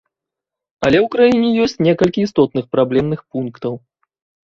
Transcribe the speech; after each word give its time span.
Але 0.87 0.97
ў 1.01 1.07
краіне 1.17 1.47
ёсць 1.67 1.79
некалькі 1.91 2.19
істотных 2.29 2.65
праблемных 2.75 3.19
пунктаў. 3.31 3.73